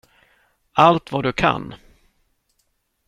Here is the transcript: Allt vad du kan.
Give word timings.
Allt 0.73 1.11
vad 1.11 1.23
du 1.23 1.33
kan. 1.33 1.73